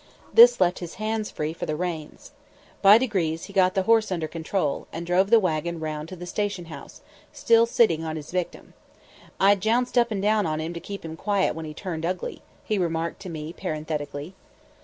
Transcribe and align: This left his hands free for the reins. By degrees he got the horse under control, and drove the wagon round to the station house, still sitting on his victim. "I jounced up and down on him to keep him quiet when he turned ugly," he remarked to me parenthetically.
This 0.33 0.59
left 0.59 0.79
his 0.79 0.95
hands 0.95 1.29
free 1.29 1.53
for 1.53 1.67
the 1.67 1.75
reins. 1.75 2.31
By 2.81 2.97
degrees 2.97 3.43
he 3.43 3.53
got 3.53 3.75
the 3.75 3.83
horse 3.83 4.11
under 4.11 4.27
control, 4.27 4.87
and 4.91 5.05
drove 5.05 5.29
the 5.29 5.39
wagon 5.39 5.79
round 5.79 6.09
to 6.09 6.15
the 6.15 6.25
station 6.25 6.65
house, 6.73 7.01
still 7.31 7.67
sitting 7.67 8.03
on 8.03 8.15
his 8.15 8.31
victim. 8.31 8.73
"I 9.39 9.53
jounced 9.53 9.99
up 9.99 10.09
and 10.09 10.19
down 10.19 10.47
on 10.47 10.59
him 10.59 10.73
to 10.73 10.79
keep 10.79 11.05
him 11.05 11.15
quiet 11.15 11.53
when 11.53 11.65
he 11.65 11.75
turned 11.75 12.03
ugly," 12.03 12.41
he 12.65 12.79
remarked 12.79 13.19
to 13.21 13.29
me 13.29 13.53
parenthetically. 13.53 14.33